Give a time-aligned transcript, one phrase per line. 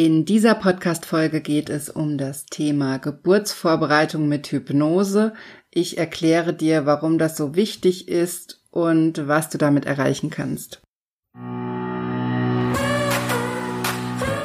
[0.00, 5.32] In dieser Podcast-Folge geht es um das Thema Geburtsvorbereitung mit Hypnose.
[5.72, 10.82] Ich erkläre dir, warum das so wichtig ist und was du damit erreichen kannst.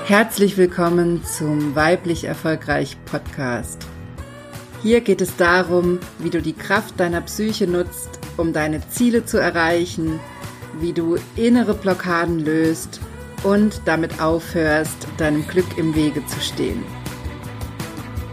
[0.08, 3.86] Herzlich willkommen zum Weiblich Erfolgreich Podcast.
[4.82, 9.38] Hier geht es darum, wie du die Kraft deiner Psyche nutzt, um deine Ziele zu
[9.38, 10.20] erreichen,
[10.80, 13.00] wie du innere Blockaden löst
[13.44, 16.84] und damit aufhörst, deinem Glück im Wege zu stehen.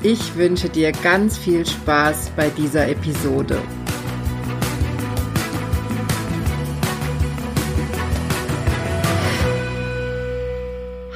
[0.03, 3.61] Ich wünsche dir ganz viel Spaß bei dieser Episode.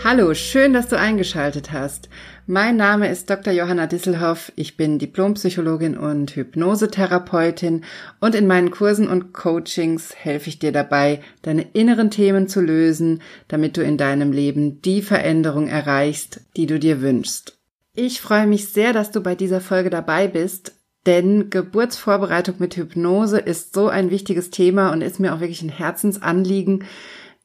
[0.05, 2.11] Hallo, schön, dass du eingeschaltet hast.
[2.47, 3.55] Mein Name ist Dr.
[3.55, 4.53] Johanna Disselhoff.
[4.55, 7.87] Ich bin Diplompsychologin und Hypnosetherapeutin
[8.21, 13.23] und in meinen Kursen und Coachings helfe ich dir dabei, deine inneren Themen zu lösen,
[13.49, 17.57] damit du in deinem Leben die Veränderung erreichst, die du dir wünschst.
[17.95, 20.74] Ich freue mich sehr, dass du bei dieser Folge dabei bist,
[21.07, 25.71] denn Geburtsvorbereitung mit Hypnose ist so ein wichtiges Thema und ist mir auch wirklich ein
[25.71, 26.85] Herzensanliegen,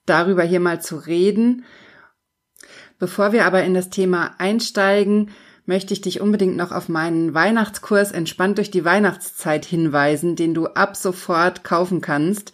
[0.05, 1.63] darüber hier mal zu reden
[2.99, 5.31] Bevor wir aber in das Thema einsteigen,
[5.65, 10.67] möchte ich dich unbedingt noch auf meinen Weihnachtskurs Entspannt durch die Weihnachtszeit hinweisen, den du
[10.67, 12.51] ab sofort kaufen kannst.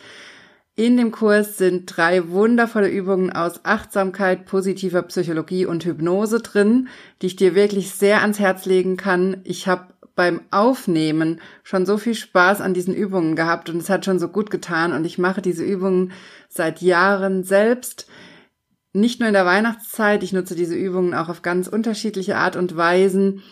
[0.75, 6.89] In dem Kurs sind drei wundervolle Übungen aus Achtsamkeit, positiver Psychologie und Hypnose drin,
[7.21, 9.37] die ich dir wirklich sehr ans Herz legen kann.
[9.45, 9.85] Ich habe
[10.15, 14.27] beim Aufnehmen schon so viel Spaß an diesen Übungen gehabt und es hat schon so
[14.27, 16.11] gut getan und ich mache diese Übungen
[16.49, 18.07] seit Jahren selbst
[18.95, 22.75] nicht nur in der Weihnachtszeit, ich nutze diese Übungen auch auf ganz unterschiedliche Art und
[22.77, 23.43] Weisen,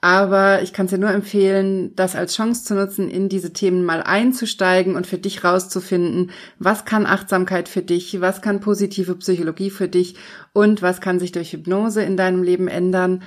[0.00, 3.84] aber ich kann es dir nur empfehlen, das als Chance zu nutzen, in diese Themen
[3.84, 9.70] mal einzusteigen und für dich rauszufinden, was kann Achtsamkeit für dich, was kann positive Psychologie
[9.70, 10.14] für dich
[10.52, 13.22] und was kann sich durch Hypnose in deinem Leben ändern.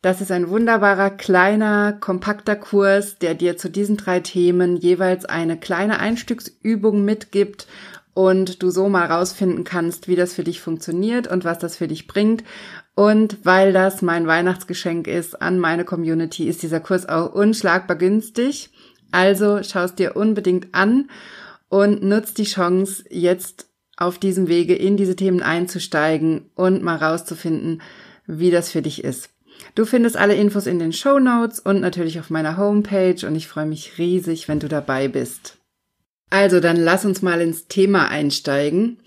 [0.00, 5.58] Das ist ein wunderbarer, kleiner, kompakter Kurs, der dir zu diesen drei Themen jeweils eine
[5.58, 7.66] kleine Einstücksübung mitgibt
[8.18, 11.86] und du so mal rausfinden kannst, wie das für dich funktioniert und was das für
[11.86, 12.42] dich bringt.
[12.96, 18.70] Und weil das mein Weihnachtsgeschenk ist an meine Community, ist dieser Kurs auch unschlagbar günstig.
[19.12, 21.08] Also schaust dir unbedingt an
[21.68, 27.82] und nutzt die Chance, jetzt auf diesem Wege in diese Themen einzusteigen und mal rauszufinden,
[28.26, 29.30] wie das für dich ist.
[29.76, 33.46] Du findest alle Infos in den Show Notes und natürlich auf meiner Homepage und ich
[33.46, 35.57] freue mich riesig, wenn du dabei bist.
[36.30, 38.98] Also dann lass uns mal ins Thema einsteigen.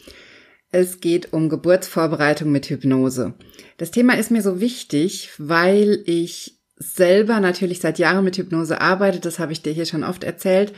[0.72, 3.34] Es geht um Geburtsvorbereitung mit Hypnose.
[3.78, 9.20] Das Thema ist mir so wichtig, weil ich selber natürlich seit Jahren mit Hypnose arbeite,
[9.20, 10.74] das habe ich dir hier schon oft erzählt.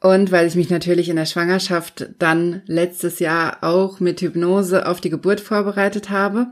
[0.00, 5.00] Und weil ich mich natürlich in der Schwangerschaft dann letztes Jahr auch mit Hypnose auf
[5.00, 6.48] die Geburt vorbereitet habe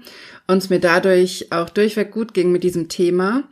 [0.46, 3.44] und es mir dadurch auch durchweg gut ging mit diesem Thema.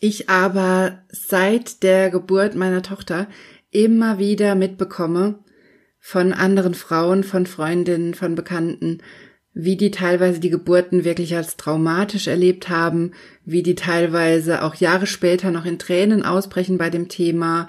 [0.00, 3.28] Ich aber seit der Geburt meiner Tochter
[3.72, 5.40] immer wieder mitbekomme
[5.98, 8.98] von anderen Frauen, von Freundinnen, von Bekannten,
[9.54, 13.12] wie die teilweise die Geburten wirklich als traumatisch erlebt haben,
[13.44, 17.68] wie die teilweise auch Jahre später noch in Tränen ausbrechen bei dem Thema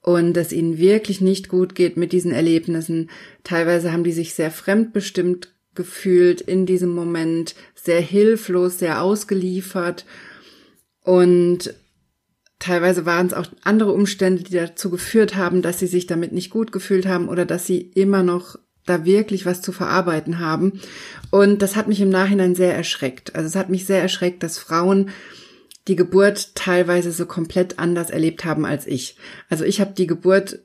[0.00, 3.08] und es ihnen wirklich nicht gut geht mit diesen Erlebnissen.
[3.44, 10.04] Teilweise haben die sich sehr fremdbestimmt gefühlt in diesem Moment, sehr hilflos, sehr ausgeliefert
[11.04, 11.74] und
[12.62, 16.48] Teilweise waren es auch andere Umstände, die dazu geführt haben, dass sie sich damit nicht
[16.50, 18.56] gut gefühlt haben oder dass sie immer noch
[18.86, 20.80] da wirklich was zu verarbeiten haben.
[21.32, 23.34] Und das hat mich im Nachhinein sehr erschreckt.
[23.34, 25.10] Also es hat mich sehr erschreckt, dass Frauen
[25.88, 29.16] die Geburt teilweise so komplett anders erlebt haben als ich.
[29.50, 30.60] Also ich habe die Geburt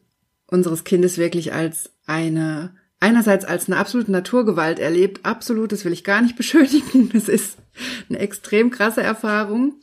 [0.45, 5.25] unseres Kindes wirklich als eine einerseits als eine absolute Naturgewalt erlebt.
[5.25, 7.09] Absolut, das will ich gar nicht beschönigen.
[7.15, 7.57] Es ist
[8.07, 9.81] eine extrem krasse Erfahrung.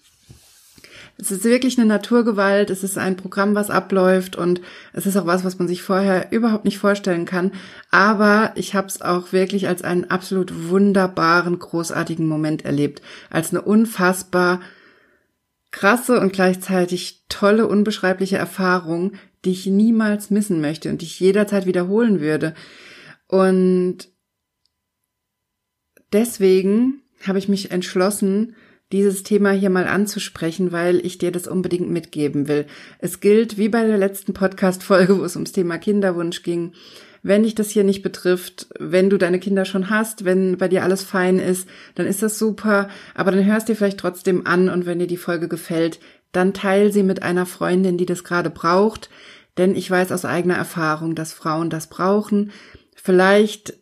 [1.17, 4.61] Es ist wirklich eine Naturgewalt, es ist ein Programm, was abläuft und
[4.93, 7.53] es ist auch was, was man sich vorher überhaupt nicht vorstellen kann.
[7.91, 13.01] Aber ich habe es auch wirklich als einen absolut wunderbaren, großartigen Moment erlebt,
[13.31, 14.61] als eine unfassbar
[15.71, 19.13] krasse und gleichzeitig tolle, unbeschreibliche Erfahrung,
[19.45, 22.55] die ich niemals missen möchte und die ich jederzeit wiederholen würde.
[23.29, 24.09] Und
[26.13, 28.57] deswegen habe ich mich entschlossen,
[28.95, 32.67] dieses Thema hier mal anzusprechen, weil ich dir das unbedingt mitgeben will.
[33.01, 36.73] Es gilt, wie bei der letzten Podcast-Folge, wo es ums Thema Kinderwunsch ging,
[37.23, 40.85] wenn dich das hier nicht betrifft, wenn du deine Kinder schon hast, wenn bei dir
[40.85, 44.87] alles fein ist, dann ist das super, aber dann hörst dir vielleicht trotzdem an und
[44.87, 45.99] wenn dir die Folge gefällt,
[46.33, 49.11] dann teil sie mit einer Freundin, die das gerade braucht,
[49.57, 52.53] denn ich weiß aus eigener Erfahrung, dass Frauen das brauchen.
[52.95, 53.75] Vielleicht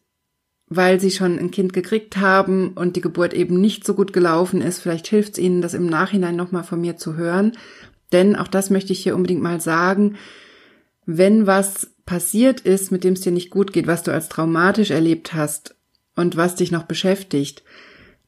[0.77, 4.61] weil sie schon ein Kind gekriegt haben und die Geburt eben nicht so gut gelaufen
[4.61, 4.81] ist.
[4.81, 7.53] Vielleicht hilft es ihnen, das im Nachhinein nochmal von mir zu hören.
[8.13, 10.17] Denn auch das möchte ich hier unbedingt mal sagen.
[11.07, 14.91] Wenn was passiert ist, mit dem es dir nicht gut geht, was du als traumatisch
[14.91, 15.75] erlebt hast
[16.15, 17.63] und was dich noch beschäftigt,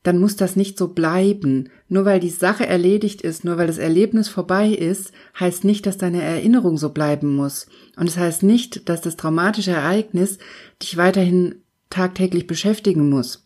[0.03, 1.71] dann muss das nicht so bleiben.
[1.89, 5.97] Nur weil die Sache erledigt ist, nur weil das Erlebnis vorbei ist, heißt nicht, dass
[5.97, 7.67] deine Erinnerung so bleiben muss.
[7.97, 10.39] Und es das heißt nicht, dass das traumatische Ereignis
[10.83, 13.45] dich weiterhin tagtäglich beschäftigen muss.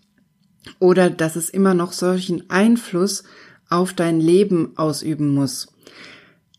[0.79, 3.25] Oder dass es immer noch solchen Einfluss
[3.69, 5.69] auf dein Leben ausüben muss.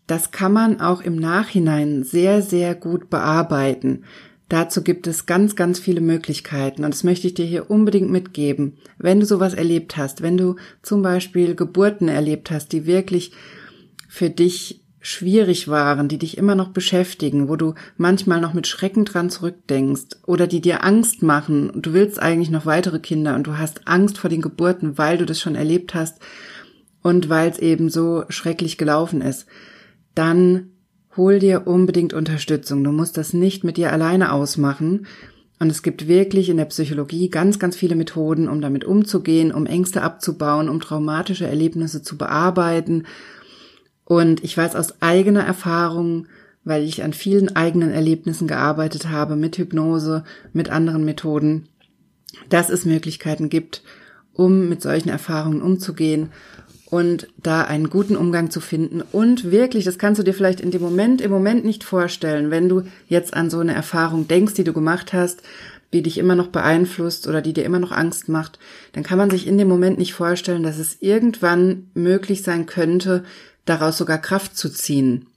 [0.08, 4.06] Das kann man auch im Nachhinein sehr, sehr gut bearbeiten.
[4.48, 8.78] Dazu gibt es ganz, ganz viele Möglichkeiten und das möchte ich dir hier unbedingt mitgeben.
[8.98, 13.32] Wenn du sowas erlebt hast, wenn du zum Beispiel Geburten erlebt hast, die wirklich
[14.08, 19.06] für dich schwierig waren, die dich immer noch beschäftigen, wo du manchmal noch mit Schrecken
[19.06, 23.48] dran zurückdenkst oder die dir Angst machen und du willst eigentlich noch weitere Kinder und
[23.48, 26.20] du hast Angst vor den Geburten, weil du das schon erlebt hast
[27.02, 29.46] und weil es eben so schrecklich gelaufen ist,
[30.16, 30.72] dann
[31.16, 32.84] hol dir unbedingt Unterstützung.
[32.84, 35.08] Du musst das nicht mit dir alleine ausmachen.
[35.62, 39.66] Und es gibt wirklich in der Psychologie ganz, ganz viele Methoden, um damit umzugehen, um
[39.66, 43.06] Ängste abzubauen, um traumatische Erlebnisse zu bearbeiten
[44.10, 46.26] und ich weiß aus eigener Erfahrung,
[46.64, 51.68] weil ich an vielen eigenen Erlebnissen gearbeitet habe, mit Hypnose, mit anderen Methoden,
[52.50, 53.84] dass es Möglichkeiten gibt,
[54.34, 56.32] um mit solchen Erfahrungen umzugehen
[56.90, 59.04] und da einen guten Umgang zu finden.
[59.12, 62.68] Und wirklich, das kannst du dir vielleicht in dem Moment, im Moment nicht vorstellen, wenn
[62.68, 65.44] du jetzt an so eine Erfahrung denkst, die du gemacht hast,
[65.94, 68.58] die dich immer noch beeinflusst oder die dir immer noch Angst macht,
[68.94, 73.24] dann kann man sich in dem Moment nicht vorstellen, dass es irgendwann möglich sein könnte,
[73.70, 75.28] daraus sogar Kraft zu ziehen,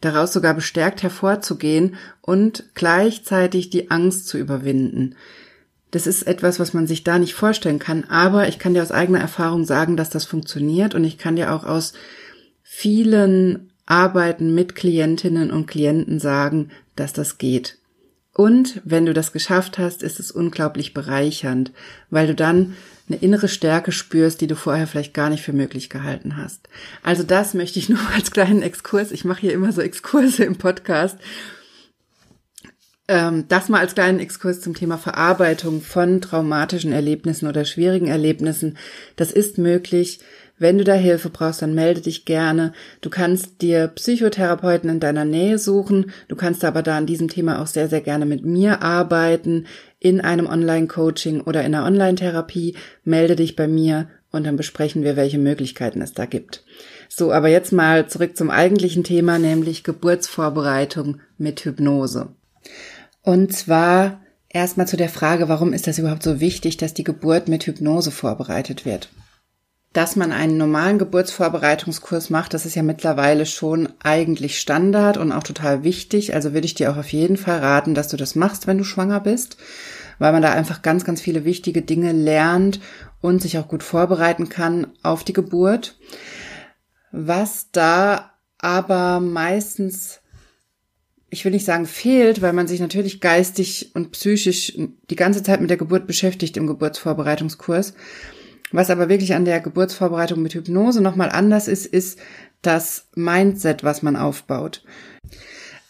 [0.00, 5.16] daraus sogar bestärkt hervorzugehen und gleichzeitig die Angst zu überwinden.
[5.90, 8.92] Das ist etwas, was man sich da nicht vorstellen kann, aber ich kann dir aus
[8.92, 11.92] eigener Erfahrung sagen, dass das funktioniert und ich kann dir auch aus
[12.62, 17.78] vielen Arbeiten mit Klientinnen und Klienten sagen, dass das geht.
[18.34, 21.70] Und wenn du das geschafft hast, ist es unglaublich bereichernd,
[22.08, 22.74] weil du dann
[23.08, 26.68] eine innere Stärke spürst, die du vorher vielleicht gar nicht für möglich gehalten hast.
[27.02, 29.12] Also das möchte ich nur als kleinen Exkurs.
[29.12, 31.18] Ich mache hier immer so Exkurse im Podcast.
[33.08, 38.78] Ähm, das mal als kleinen Exkurs zum Thema Verarbeitung von traumatischen Erlebnissen oder schwierigen Erlebnissen.
[39.16, 40.20] Das ist möglich.
[40.58, 42.72] Wenn du da Hilfe brauchst, dann melde dich gerne.
[43.00, 46.12] Du kannst dir Psychotherapeuten in deiner Nähe suchen.
[46.28, 49.66] Du kannst aber da an diesem Thema auch sehr, sehr gerne mit mir arbeiten
[49.98, 52.76] in einem Online-Coaching oder in einer Online-Therapie.
[53.04, 56.64] Melde dich bei mir und dann besprechen wir, welche Möglichkeiten es da gibt.
[57.08, 62.28] So, aber jetzt mal zurück zum eigentlichen Thema, nämlich Geburtsvorbereitung mit Hypnose.
[63.22, 67.48] Und zwar erstmal zu der Frage, warum ist das überhaupt so wichtig, dass die Geburt
[67.48, 69.10] mit Hypnose vorbereitet wird?
[69.92, 75.42] Dass man einen normalen Geburtsvorbereitungskurs macht, das ist ja mittlerweile schon eigentlich Standard und auch
[75.42, 76.34] total wichtig.
[76.34, 78.84] Also würde ich dir auch auf jeden Fall raten, dass du das machst, wenn du
[78.84, 79.58] schwanger bist,
[80.18, 82.80] weil man da einfach ganz, ganz viele wichtige Dinge lernt
[83.20, 85.98] und sich auch gut vorbereiten kann auf die Geburt.
[87.10, 90.20] Was da aber meistens
[91.32, 95.62] ich will nicht sagen fehlt, weil man sich natürlich geistig und psychisch die ganze Zeit
[95.62, 97.94] mit der Geburt beschäftigt im Geburtsvorbereitungskurs.
[98.72, 102.18] Was aber wirklich an der Geburtsvorbereitung mit Hypnose nochmal anders ist, ist
[102.62, 104.82] das Mindset, was man aufbaut.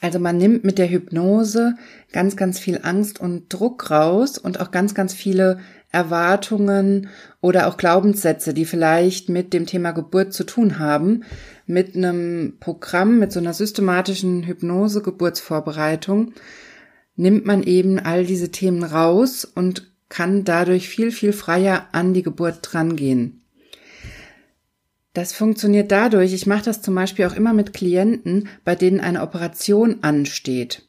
[0.01, 1.77] Also man nimmt mit der Hypnose
[2.11, 5.61] ganz, ganz viel Angst und Druck raus und auch ganz, ganz viele
[5.93, 7.09] Erwartungen
[7.41, 11.23] oder auch Glaubenssätze, die vielleicht mit dem Thema Geburt zu tun haben,
[11.67, 16.33] mit einem Programm, mit so einer systematischen Hypnose-Geburtsvorbereitung,
[17.15, 22.23] nimmt man eben all diese Themen raus und kann dadurch viel, viel freier an die
[22.23, 23.41] Geburt drangehen.
[25.15, 29.23] Das funktioniert dadurch, ich mache das zum Beispiel auch immer mit Klienten, bei denen eine
[29.23, 30.87] Operation ansteht.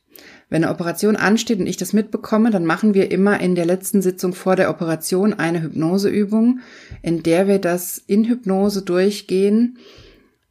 [0.50, 4.01] Wenn eine Operation ansteht und ich das mitbekomme, dann machen wir immer in der letzten
[4.01, 6.60] Sitzung vor der Operation eine Hypnoseübung,
[7.01, 9.77] in der wir das in Hypnose durchgehen,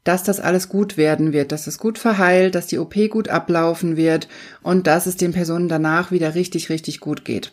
[0.02, 3.98] dass das alles gut werden wird, dass es gut verheilt, dass die OP gut ablaufen
[3.98, 4.28] wird
[4.62, 7.52] und dass es den Personen danach wieder richtig, richtig gut geht.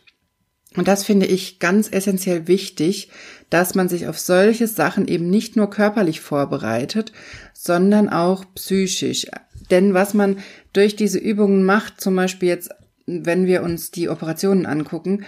[0.76, 3.10] Und das finde ich ganz essentiell wichtig,
[3.50, 7.12] dass man sich auf solche Sachen eben nicht nur körperlich vorbereitet,
[7.54, 9.26] sondern auch psychisch.
[9.72, 10.38] Denn was man
[10.74, 12.70] durch diese Übungen macht, zum Beispiel jetzt,
[13.08, 15.26] wenn wir uns die Operationen angucken,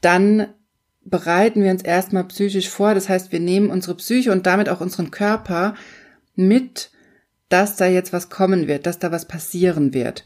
[0.00, 0.48] dann
[1.04, 2.94] bereiten wir uns erstmal psychisch vor.
[2.94, 5.74] Das heißt, wir nehmen unsere Psyche und damit auch unseren Körper
[6.34, 6.90] mit,
[7.48, 10.24] dass da jetzt was kommen wird, dass da was passieren wird.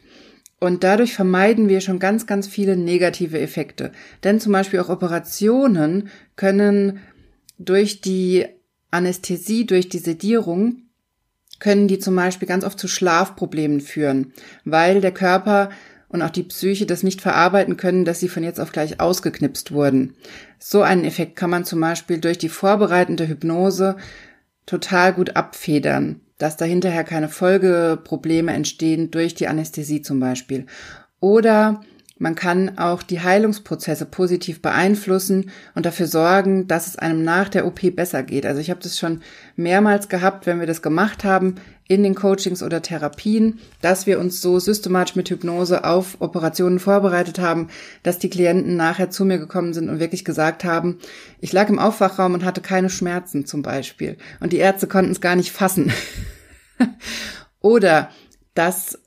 [0.60, 3.92] Und dadurch vermeiden wir schon ganz, ganz viele negative Effekte.
[4.22, 7.00] Denn zum Beispiel auch Operationen können
[7.58, 8.46] durch die
[8.90, 10.82] Anästhesie, durch die Sedierung,
[11.60, 14.32] können die zum Beispiel ganz oft zu Schlafproblemen führen,
[14.64, 15.70] weil der Körper
[16.08, 19.72] und auch die Psyche das nicht verarbeiten können, dass sie von jetzt auf gleich ausgeknipst
[19.72, 20.14] wurden.
[20.58, 23.96] So einen Effekt kann man zum Beispiel durch die vorbereitende Hypnose
[24.70, 30.66] total gut abfedern, dass da hinterher keine Folgeprobleme entstehen durch die Anästhesie zum Beispiel.
[31.18, 31.80] Oder
[32.20, 37.66] man kann auch die Heilungsprozesse positiv beeinflussen und dafür sorgen, dass es einem nach der
[37.66, 38.44] OP besser geht.
[38.44, 39.22] Also ich habe das schon
[39.56, 41.54] mehrmals gehabt, wenn wir das gemacht haben
[41.88, 47.38] in den Coachings oder Therapien, dass wir uns so systematisch mit Hypnose auf Operationen vorbereitet
[47.38, 47.68] haben,
[48.02, 50.98] dass die Klienten nachher zu mir gekommen sind und wirklich gesagt haben,
[51.40, 54.18] ich lag im Aufwachraum und hatte keine Schmerzen zum Beispiel.
[54.40, 55.90] Und die Ärzte konnten es gar nicht fassen.
[57.60, 58.10] oder
[58.52, 58.98] dass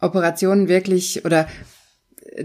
[0.00, 1.48] Operationen wirklich oder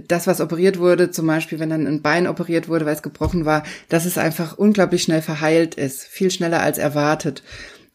[0.07, 3.45] das, was operiert wurde, zum Beispiel, wenn dann ein Bein operiert wurde, weil es gebrochen
[3.45, 7.43] war, dass es einfach unglaublich schnell verheilt ist, viel schneller als erwartet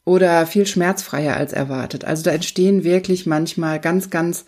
[0.04, 2.04] oder viel schmerzfreier als erwartet.
[2.04, 4.44] Also da entstehen wirklich manchmal ganz, ganz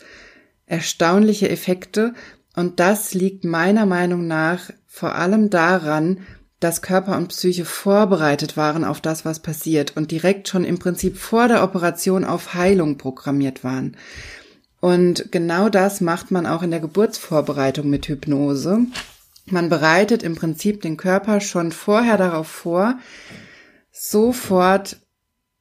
[0.67, 2.15] erstaunliche Effekte
[2.57, 6.21] und das liegt meiner Meinung nach vor allem daran,
[6.59, 11.19] dass Körper und Psyche vorbereitet waren auf das, was passiert und direkt schon im Prinzip
[11.19, 13.97] vor der Operation auf Heilung programmiert waren.
[14.81, 18.87] Und genau das macht man auch in der Geburtsvorbereitung mit Hypnose.
[19.47, 22.99] Man bereitet im Prinzip den Körper schon vorher darauf vor,
[23.91, 24.99] sofort,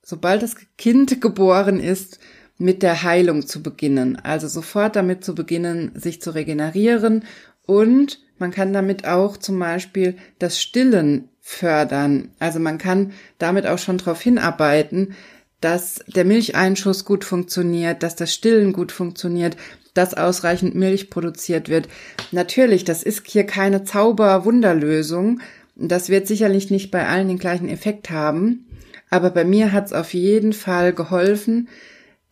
[0.03, 2.19] sobald das Kind geboren ist,
[2.57, 4.17] mit der Heilung zu beginnen.
[4.17, 7.25] Also sofort damit zu beginnen, sich zu regenerieren
[7.65, 12.31] und man kann damit auch zum Beispiel das Stillen fördern.
[12.39, 15.15] Also man kann damit auch schon darauf hinarbeiten,
[15.61, 19.57] dass der Milcheinschuss gut funktioniert, dass das Stillen gut funktioniert,
[19.93, 21.87] dass ausreichend Milch produziert wird.
[22.31, 25.39] Natürlich, das ist hier keine Zauber-Wunderlösung.
[25.75, 28.67] Das wird sicherlich nicht bei allen den gleichen Effekt haben.
[29.09, 31.69] Aber bei mir hat es auf jeden Fall geholfen,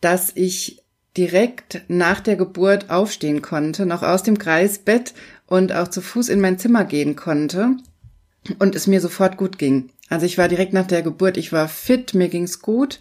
[0.00, 0.82] dass ich
[1.16, 5.14] direkt nach der Geburt aufstehen konnte, noch aus dem Kreisbett
[5.46, 7.76] und auch zu Fuß in mein Zimmer gehen konnte
[8.58, 9.90] und es mir sofort gut ging.
[10.08, 13.00] Also ich war direkt nach der Geburt, ich war fit, mir ging's gut.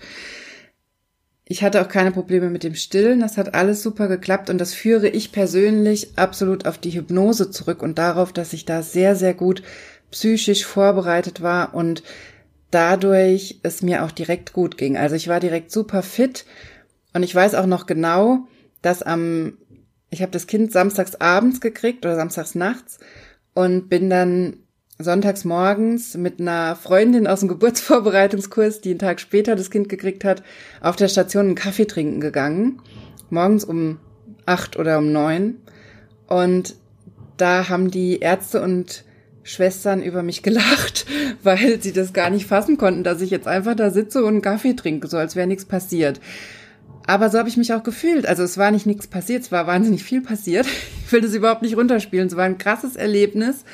[1.45, 4.73] Ich hatte auch keine Probleme mit dem Stillen, das hat alles super geklappt und das
[4.73, 9.33] führe ich persönlich absolut auf die Hypnose zurück und darauf, dass ich da sehr, sehr
[9.33, 9.61] gut
[10.09, 12.01] psychisch vorbereitet war und
[12.71, 14.97] dadurch es mir auch direkt gut ging.
[14.97, 16.45] Also ich war direkt super fit
[17.13, 18.47] und ich weiß auch noch genau,
[18.81, 19.57] dass am,
[20.09, 22.99] ich habe das Kind samstags abends gekriegt oder samstags nachts
[23.53, 24.62] und bin dann
[24.99, 30.23] sonntags morgens mit einer Freundin aus dem Geburtsvorbereitungskurs, die einen Tag später das Kind gekriegt
[30.23, 30.43] hat,
[30.81, 32.81] auf der Station einen Kaffee trinken gegangen.
[33.29, 33.99] Morgens um
[34.45, 35.55] acht oder um neun.
[36.27, 36.75] Und
[37.37, 39.03] da haben die Ärzte und
[39.43, 41.05] Schwestern über mich gelacht,
[41.43, 44.41] weil sie das gar nicht fassen konnten, dass ich jetzt einfach da sitze und einen
[44.41, 46.21] Kaffee trinke, so als wäre nichts passiert.
[47.05, 48.25] Aber so habe ich mich auch gefühlt.
[48.25, 50.65] Also es war nicht nichts passiert, es war wahnsinnig viel passiert.
[51.05, 52.25] Ich will das überhaupt nicht runterspielen.
[52.25, 53.65] Es war ein krasses Erlebnis.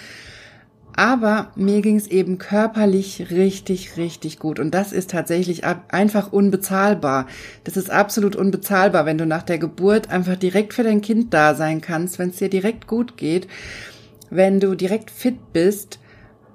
[0.99, 4.59] Aber mir ging es eben körperlich richtig, richtig gut.
[4.59, 7.25] Und das ist tatsächlich einfach unbezahlbar.
[7.63, 11.55] Das ist absolut unbezahlbar, wenn du nach der Geburt einfach direkt für dein Kind da
[11.55, 13.47] sein kannst, wenn es dir direkt gut geht,
[14.29, 15.99] wenn du direkt fit bist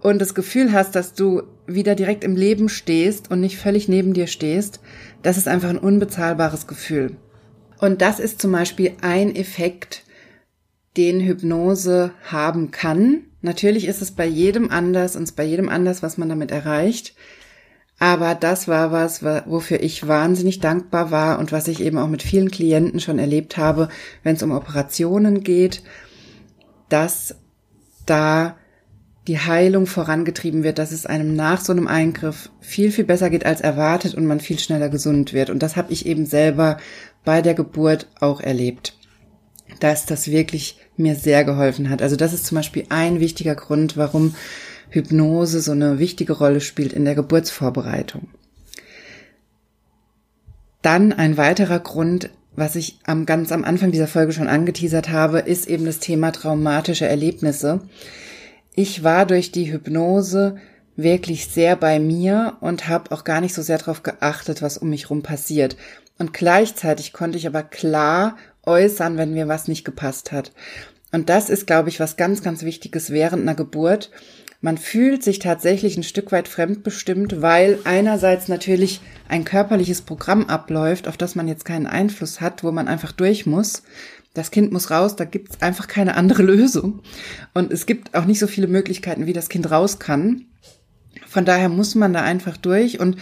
[0.02, 4.12] und das Gefühl hast, dass du wieder direkt im Leben stehst und nicht völlig neben
[4.12, 4.80] dir stehst.
[5.22, 7.16] Das ist einfach ein unbezahlbares Gefühl.
[7.78, 10.02] Und das ist zum Beispiel ein Effekt,
[10.98, 16.16] den Hypnose haben kann Natürlich ist es bei jedem anders und bei jedem anders, was
[16.16, 17.14] man damit erreicht.
[17.98, 22.22] Aber das war was, wofür ich wahnsinnig dankbar war und was ich eben auch mit
[22.22, 23.90] vielen Klienten schon erlebt habe,
[24.22, 25.82] wenn es um Operationen geht,
[26.88, 27.36] dass
[28.06, 28.56] da
[29.26, 33.44] die Heilung vorangetrieben wird, dass es einem nach so einem Eingriff viel, viel besser geht
[33.44, 35.50] als erwartet und man viel schneller gesund wird.
[35.50, 36.78] Und das habe ich eben selber
[37.26, 38.96] bei der Geburt auch erlebt,
[39.80, 42.02] dass das wirklich mir sehr geholfen hat.
[42.02, 44.34] Also das ist zum Beispiel ein wichtiger Grund, warum
[44.90, 48.28] Hypnose so eine wichtige Rolle spielt in der Geburtsvorbereitung.
[50.82, 55.40] Dann ein weiterer Grund, was ich am, ganz am Anfang dieser Folge schon angeteasert habe,
[55.40, 57.80] ist eben das Thema traumatische Erlebnisse.
[58.74, 60.56] Ich war durch die Hypnose
[60.96, 64.90] wirklich sehr bei mir und habe auch gar nicht so sehr darauf geachtet, was um
[64.90, 65.76] mich rum passiert.
[66.18, 70.52] Und gleichzeitig konnte ich aber klar äußern, wenn mir was nicht gepasst hat.
[71.12, 74.10] Und das ist, glaube ich, was ganz, ganz Wichtiges während einer Geburt.
[74.60, 81.06] Man fühlt sich tatsächlich ein Stück weit fremdbestimmt, weil einerseits natürlich ein körperliches Programm abläuft,
[81.06, 83.82] auf das man jetzt keinen Einfluss hat, wo man einfach durch muss.
[84.32, 87.02] das Kind muss raus, da gibt's einfach keine andere Lösung.
[87.52, 90.46] Und es gibt auch nicht so viele Möglichkeiten, wie das Kind raus kann.
[91.28, 93.18] Von daher muss man da einfach durch und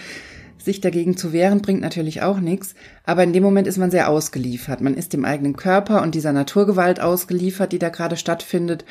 [0.65, 4.09] sich dagegen zu wehren bringt natürlich auch nichts, aber in dem Moment ist man sehr
[4.09, 4.81] ausgeliefert.
[4.81, 8.85] Man ist dem eigenen Körper und dieser Naturgewalt ausgeliefert, die da gerade stattfindet.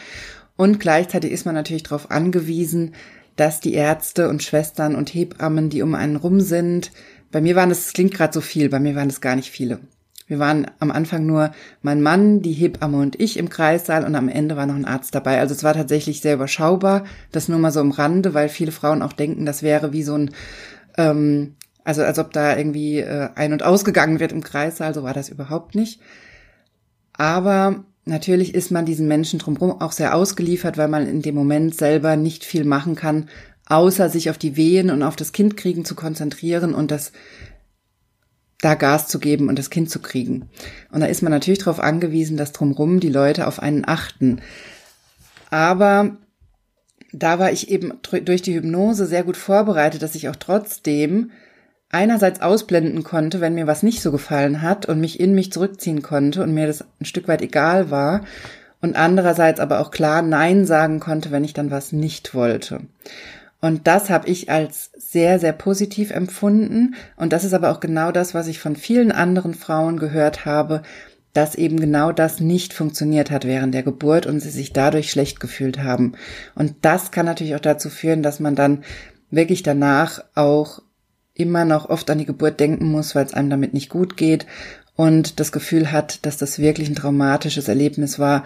[0.56, 2.94] Und gleichzeitig ist man natürlich darauf angewiesen,
[3.36, 6.92] dass die Ärzte und Schwestern und Hebammen, die um einen rum sind,
[7.32, 9.80] bei mir waren es, klingt gerade so viel, bei mir waren es gar nicht viele.
[10.28, 11.51] Wir waren am Anfang nur
[11.82, 15.13] mein Mann, die Hebamme und ich im Kreissaal und am Ende war noch ein Arzt
[15.13, 15.40] dabei.
[15.40, 17.04] Also es war tatsächlich sehr überschaubar.
[17.34, 20.16] Das nur mal so am Rande, weil viele Frauen auch denken, das wäre wie so
[20.16, 20.32] ein
[20.98, 25.14] ähm, also als ob da irgendwie äh, ein- und ausgegangen wird im Kreissaal, so war
[25.14, 26.00] das überhaupt nicht.
[27.14, 31.76] Aber natürlich ist man diesen Menschen drumherum auch sehr ausgeliefert, weil man in dem Moment
[31.76, 33.30] selber nicht viel machen kann,
[33.66, 37.12] außer sich auf die Wehen und auf das Kind kriegen zu konzentrieren und das
[38.60, 40.50] da Gas zu geben und das Kind zu kriegen.
[40.92, 44.42] Und da ist man natürlich darauf angewiesen, dass drumherum die Leute auf einen achten.
[45.50, 46.18] Aber
[47.12, 51.32] da war ich eben durch die Hypnose sehr gut vorbereitet, dass ich auch trotzdem
[51.91, 56.01] einerseits ausblenden konnte, wenn mir was nicht so gefallen hat und mich in mich zurückziehen
[56.01, 58.21] konnte und mir das ein Stück weit egal war
[58.81, 62.81] und andererseits aber auch klar Nein sagen konnte, wenn ich dann was nicht wollte.
[63.62, 66.95] Und das habe ich als sehr, sehr positiv empfunden.
[67.15, 70.81] Und das ist aber auch genau das, was ich von vielen anderen Frauen gehört habe,
[71.33, 75.39] dass eben genau das nicht funktioniert hat während der Geburt und sie sich dadurch schlecht
[75.39, 76.13] gefühlt haben.
[76.55, 78.83] Und das kann natürlich auch dazu führen, dass man dann
[79.29, 80.81] wirklich danach auch
[81.41, 84.45] immer noch oft an die Geburt denken muss, weil es einem damit nicht gut geht
[84.95, 88.43] und das Gefühl hat, dass das wirklich ein traumatisches Erlebnis war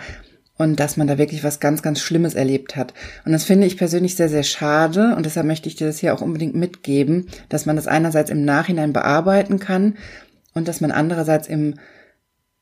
[0.57, 2.93] und dass man da wirklich was ganz, ganz Schlimmes erlebt hat.
[3.25, 6.13] Und das finde ich persönlich sehr, sehr schade und deshalb möchte ich dir das hier
[6.13, 9.95] auch unbedingt mitgeben, dass man das einerseits im Nachhinein bearbeiten kann
[10.53, 11.75] und dass man andererseits im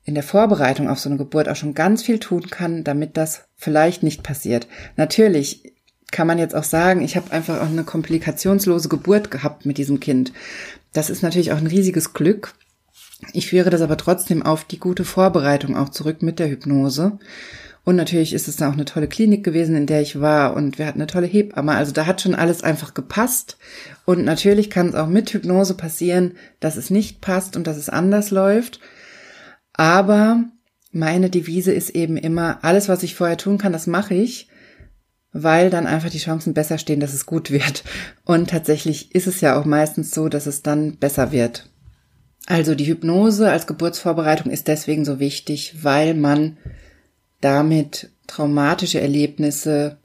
[0.05, 3.45] in der Vorbereitung auf so eine Geburt auch schon ganz viel tun kann, damit das
[3.55, 4.67] vielleicht nicht passiert.
[4.97, 5.72] Natürlich
[6.13, 9.99] kann man jetzt auch sagen, ich habe einfach auch eine komplikationslose Geburt gehabt mit diesem
[9.99, 10.31] Kind.
[10.93, 12.53] Das ist natürlich auch ein riesiges Glück.
[13.33, 17.17] Ich führe das aber trotzdem auf die gute Vorbereitung auch zurück mit der Hypnose.
[17.83, 20.77] Und natürlich ist es da auch eine tolle Klinik gewesen, in der ich war und
[20.77, 21.73] wir hatten eine tolle Hebamme.
[21.73, 23.57] Also da hat schon alles einfach gepasst.
[24.05, 27.89] Und natürlich kann es auch mit Hypnose passieren, dass es nicht passt und dass es
[27.89, 28.79] anders läuft.
[29.73, 30.43] Aber
[30.91, 34.47] meine Devise ist eben immer, alles, was ich vorher tun kann, das mache ich
[35.33, 37.83] weil dann einfach die Chancen besser stehen, dass es gut wird.
[38.23, 41.69] Und tatsächlich ist es ja auch meistens so, dass es dann besser wird.
[42.45, 46.57] Also die Hypnose als Geburtsvorbereitung ist deswegen so wichtig, weil man
[47.41, 49.97] damit traumatische Erlebnisse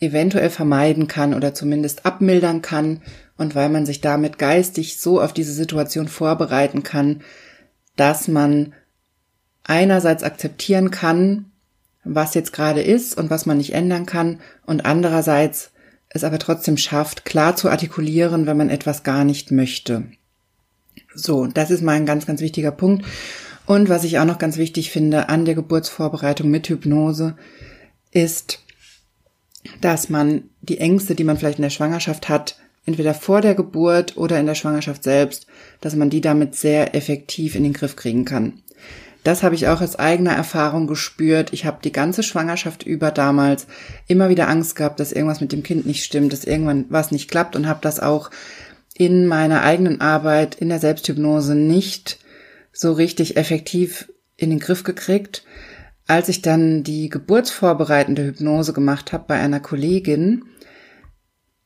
[0.00, 3.02] eventuell vermeiden kann oder zumindest abmildern kann
[3.36, 7.22] und weil man sich damit geistig so auf diese Situation vorbereiten kann,
[7.96, 8.74] dass man
[9.62, 11.50] einerseits akzeptieren kann,
[12.04, 15.70] was jetzt gerade ist und was man nicht ändern kann und andererseits
[16.08, 20.04] es aber trotzdem schafft, klar zu artikulieren, wenn man etwas gar nicht möchte.
[21.14, 23.04] So, das ist mal ein ganz, ganz wichtiger Punkt.
[23.66, 27.36] Und was ich auch noch ganz wichtig finde an der Geburtsvorbereitung mit Hypnose,
[28.12, 28.60] ist,
[29.80, 34.16] dass man die Ängste, die man vielleicht in der Schwangerschaft hat, entweder vor der Geburt
[34.16, 35.46] oder in der Schwangerschaft selbst,
[35.80, 38.62] dass man die damit sehr effektiv in den Griff kriegen kann.
[39.24, 41.52] Das habe ich auch aus eigener Erfahrung gespürt.
[41.54, 43.66] Ich habe die ganze Schwangerschaft über damals
[44.06, 47.30] immer wieder Angst gehabt, dass irgendwas mit dem Kind nicht stimmt, dass irgendwann was nicht
[47.30, 48.30] klappt und habe das auch
[48.94, 52.18] in meiner eigenen Arbeit in der Selbsthypnose nicht
[52.70, 55.44] so richtig effektiv in den Griff gekriegt.
[56.06, 60.44] Als ich dann die geburtsvorbereitende Hypnose gemacht habe bei einer Kollegin,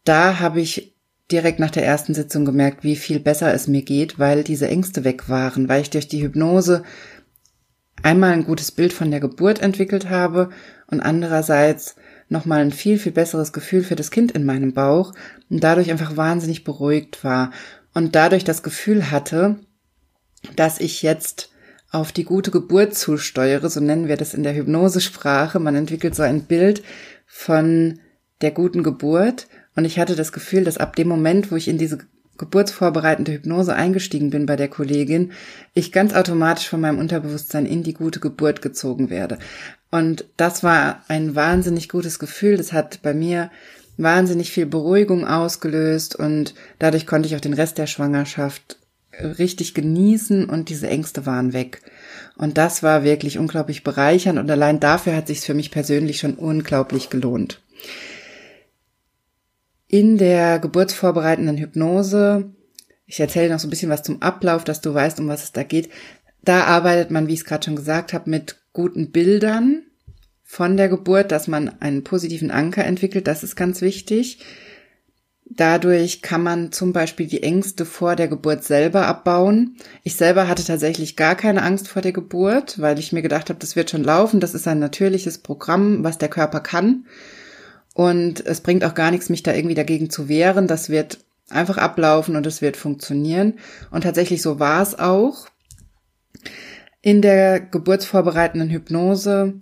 [0.04, 0.94] da habe ich
[1.30, 5.04] direkt nach der ersten Sitzung gemerkt, wie viel besser es mir geht, weil diese Ängste
[5.04, 6.84] weg waren, weil ich durch die Hypnose
[8.02, 10.50] einmal ein gutes Bild von der Geburt entwickelt habe
[10.86, 11.96] und andererseits
[12.28, 15.12] nochmal ein viel, viel besseres Gefühl für das Kind in meinem Bauch
[15.50, 17.52] und dadurch einfach wahnsinnig beruhigt war
[17.94, 19.56] und dadurch das Gefühl hatte,
[20.56, 21.50] dass ich jetzt
[21.90, 25.58] auf die gute Geburt zusteuere, so nennen wir das in der Hypnosesprache.
[25.58, 26.82] Man entwickelt so ein Bild
[27.26, 27.98] von
[28.42, 31.78] der guten Geburt und ich hatte das Gefühl, dass ab dem Moment, wo ich in
[31.78, 31.98] diese
[32.38, 35.32] geburtsvorbereitende Hypnose eingestiegen bin bei der Kollegin,
[35.74, 39.38] ich ganz automatisch von meinem Unterbewusstsein in die gute Geburt gezogen werde.
[39.90, 42.56] Und das war ein wahnsinnig gutes Gefühl.
[42.56, 43.50] Das hat bei mir
[43.96, 48.78] wahnsinnig viel Beruhigung ausgelöst und dadurch konnte ich auch den Rest der Schwangerschaft
[49.20, 51.82] richtig genießen und diese Ängste waren weg.
[52.36, 56.34] Und das war wirklich unglaublich bereichernd und allein dafür hat sich für mich persönlich schon
[56.34, 57.60] unglaublich gelohnt.
[59.88, 62.50] In der geburtsvorbereitenden Hypnose,
[63.06, 65.52] ich erzähle noch so ein bisschen was zum Ablauf, dass du weißt, um was es
[65.52, 65.88] da geht,
[66.42, 69.82] da arbeitet man, wie ich es gerade schon gesagt habe, mit guten Bildern
[70.44, 73.26] von der Geburt, dass man einen positiven Anker entwickelt.
[73.26, 74.40] Das ist ganz wichtig.
[75.46, 79.76] Dadurch kann man zum Beispiel die Ängste vor der Geburt selber abbauen.
[80.04, 83.58] Ich selber hatte tatsächlich gar keine Angst vor der Geburt, weil ich mir gedacht habe,
[83.58, 84.40] das wird schon laufen.
[84.40, 87.06] Das ist ein natürliches Programm, was der Körper kann.
[87.98, 90.68] Und es bringt auch gar nichts, mich da irgendwie dagegen zu wehren.
[90.68, 91.18] Das wird
[91.50, 93.54] einfach ablaufen und es wird funktionieren.
[93.90, 95.48] Und tatsächlich so war es auch.
[97.02, 99.54] In der geburtsvorbereitenden Hypnose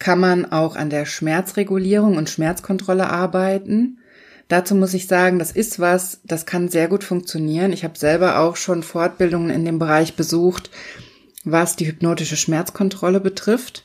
[0.00, 4.00] kann man auch an der Schmerzregulierung und Schmerzkontrolle arbeiten.
[4.48, 7.72] Dazu muss ich sagen, das ist was, das kann sehr gut funktionieren.
[7.72, 10.70] Ich habe selber auch schon Fortbildungen in dem Bereich besucht,
[11.44, 13.84] was die hypnotische Schmerzkontrolle betrifft.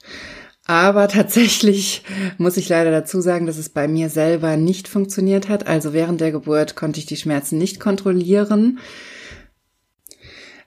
[0.65, 2.04] Aber tatsächlich
[2.38, 5.67] muss ich leider dazu sagen, dass es bei mir selber nicht funktioniert hat.
[5.67, 8.80] Also während der Geburt konnte ich die Schmerzen nicht kontrollieren.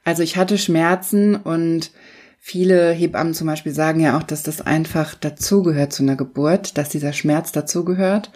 [0.05, 1.91] Also ich hatte Schmerzen und
[2.39, 6.91] viele Hebammen zum Beispiel sagen ja auch, dass das einfach dazugehört zu einer Geburt, dass
[6.91, 8.31] dieser Schmerz dazugehört.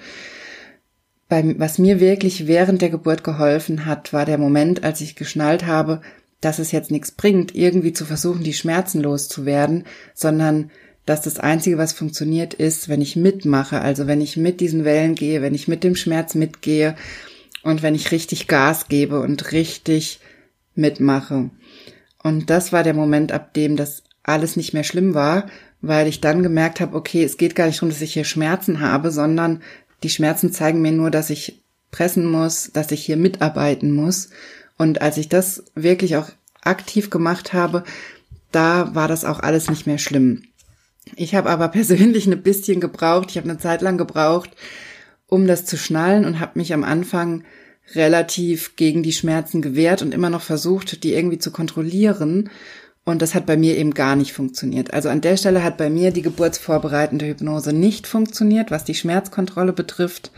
[1.28, 6.00] Was mir wirklich während der Geburt geholfen hat, war der Moment, als ich geschnallt habe,
[6.40, 10.70] dass es jetzt nichts bringt, irgendwie zu versuchen, die Schmerzen loszuwerden, sondern
[11.06, 15.14] dass das Einzige, was funktioniert, ist, wenn ich mitmache, also wenn ich mit diesen Wellen
[15.14, 16.94] gehe, wenn ich mit dem Schmerz mitgehe
[17.62, 20.20] und wenn ich richtig Gas gebe und richtig
[20.74, 21.50] mitmache.
[22.22, 25.46] Und das war der Moment, ab dem das alles nicht mehr schlimm war,
[25.80, 28.80] weil ich dann gemerkt habe, okay, es geht gar nicht darum, dass ich hier Schmerzen
[28.80, 29.62] habe, sondern
[30.02, 34.30] die Schmerzen zeigen mir nur, dass ich pressen muss, dass ich hier mitarbeiten muss.
[34.76, 36.30] Und als ich das wirklich auch
[36.62, 37.84] aktiv gemacht habe,
[38.52, 40.42] da war das auch alles nicht mehr schlimm.
[41.16, 44.50] Ich habe aber persönlich ein bisschen gebraucht, ich habe eine Zeit lang gebraucht,
[45.26, 47.44] um das zu schnallen und habe mich am Anfang
[47.94, 52.50] relativ gegen die Schmerzen gewehrt und immer noch versucht, die irgendwie zu kontrollieren.
[53.04, 54.92] Und das hat bei mir eben gar nicht funktioniert.
[54.92, 59.72] Also an der Stelle hat bei mir die geburtsvorbereitende Hypnose nicht funktioniert, was die Schmerzkontrolle
[59.72, 60.30] betrifft.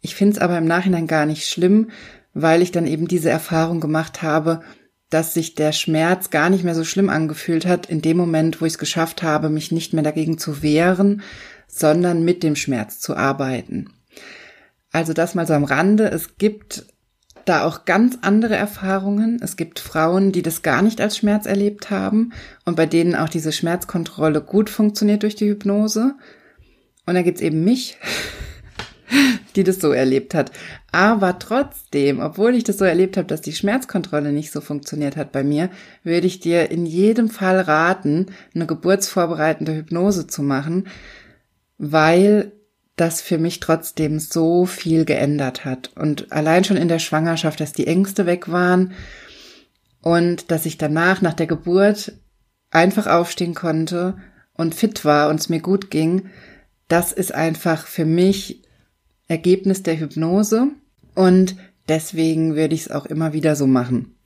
[0.00, 1.90] Ich finde es aber im Nachhinein gar nicht schlimm,
[2.34, 4.62] weil ich dann eben diese Erfahrung gemacht habe,
[5.10, 8.66] dass sich der Schmerz gar nicht mehr so schlimm angefühlt hat in dem Moment, wo
[8.66, 11.22] ich es geschafft habe, mich nicht mehr dagegen zu wehren,
[11.66, 13.90] sondern mit dem Schmerz zu arbeiten.
[14.92, 16.10] Also das mal so am Rande.
[16.10, 16.86] Es gibt
[17.44, 19.40] da auch ganz andere Erfahrungen.
[19.42, 22.32] Es gibt Frauen, die das gar nicht als Schmerz erlebt haben
[22.64, 26.14] und bei denen auch diese Schmerzkontrolle gut funktioniert durch die Hypnose.
[27.06, 27.96] Und da gibt's eben mich,
[29.56, 30.52] die das so erlebt hat.
[30.92, 35.32] Aber trotzdem, obwohl ich das so erlebt habe, dass die Schmerzkontrolle nicht so funktioniert hat
[35.32, 35.70] bei mir,
[36.04, 40.88] würde ich dir in jedem Fall raten, eine geburtsvorbereitende Hypnose zu machen,
[41.78, 42.52] weil
[42.96, 45.92] das für mich trotzdem so viel geändert hat.
[45.94, 48.92] Und allein schon in der Schwangerschaft, dass die Ängste weg waren
[50.02, 52.12] und dass ich danach, nach der Geburt,
[52.70, 54.18] einfach aufstehen konnte
[54.54, 56.28] und fit war und es mir gut ging,
[56.88, 58.62] das ist einfach für mich
[59.28, 60.68] Ergebnis der Hypnose
[61.14, 61.56] und
[61.88, 64.16] deswegen würde ich es auch immer wieder so machen.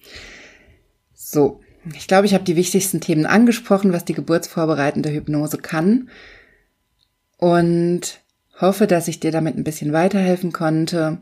[1.15, 1.61] So,
[1.97, 6.09] ich glaube, ich habe die wichtigsten Themen angesprochen, was die geburtsvorbereitende Hypnose kann.
[7.39, 8.23] Und
[8.63, 11.19] Hoffe, dass ich dir damit ein bisschen weiterhelfen konnte.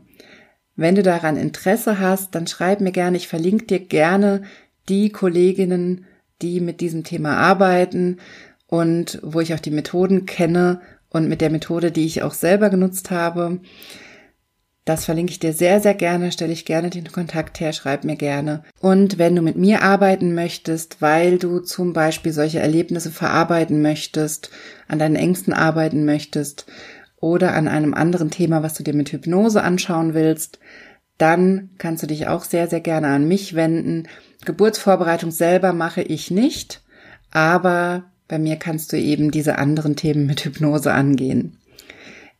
[0.75, 3.17] Wenn du daran Interesse hast, dann schreib mir gerne.
[3.17, 4.43] Ich verlinke dir gerne
[4.89, 6.05] die Kolleginnen,
[6.43, 8.17] die mit diesem Thema arbeiten
[8.67, 12.69] und wo ich auch die Methoden kenne und mit der Methode, die ich auch selber
[12.69, 13.59] genutzt habe.
[14.83, 18.15] Das verlinke ich dir sehr, sehr gerne, stelle ich gerne den Kontakt her, schreib mir
[18.15, 18.63] gerne.
[18.79, 24.49] Und wenn du mit mir arbeiten möchtest, weil du zum Beispiel solche Erlebnisse verarbeiten möchtest,
[24.87, 26.65] an deinen Ängsten arbeiten möchtest,
[27.21, 30.59] oder an einem anderen Thema, was du dir mit Hypnose anschauen willst,
[31.17, 34.07] dann kannst du dich auch sehr, sehr gerne an mich wenden.
[34.43, 36.83] Geburtsvorbereitung selber mache ich nicht,
[37.29, 41.57] aber bei mir kannst du eben diese anderen Themen mit Hypnose angehen.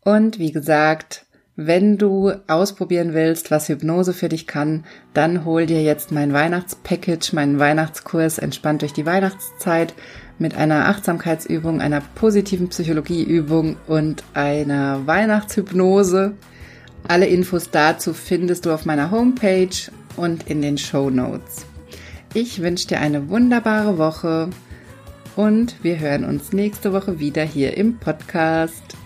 [0.05, 1.25] Und wie gesagt,
[1.61, 7.33] wenn du ausprobieren willst, was Hypnose für dich kann, dann hol dir jetzt mein Weihnachtspackage,
[7.33, 9.93] meinen Weihnachtskurs Entspannt durch die Weihnachtszeit
[10.39, 16.37] mit einer Achtsamkeitsübung, einer positiven Psychologieübung und einer Weihnachtshypnose.
[17.09, 21.67] Alle Infos dazu findest du auf meiner Homepage und in den Show Notes.
[22.35, 24.49] Ich wünsche dir eine wunderbare Woche
[25.35, 28.97] und wir hören uns nächste Woche wieder hier im Podcast.